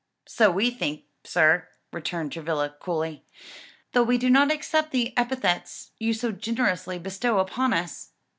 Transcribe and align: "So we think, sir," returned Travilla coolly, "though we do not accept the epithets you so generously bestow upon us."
"So 0.25 0.49
we 0.49 0.71
think, 0.71 1.03
sir," 1.23 1.67
returned 1.93 2.31
Travilla 2.31 2.73
coolly, 2.79 3.23
"though 3.91 4.01
we 4.01 4.17
do 4.17 4.31
not 4.31 4.51
accept 4.51 4.89
the 4.91 5.15
epithets 5.15 5.91
you 5.99 6.15
so 6.15 6.31
generously 6.31 6.97
bestow 6.97 7.37
upon 7.37 7.71
us." 7.71 8.09